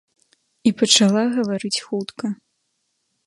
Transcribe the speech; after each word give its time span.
І 0.69 0.71
пачала 0.79 1.23
гаварыць 1.35 1.77
хутка. 1.89 2.25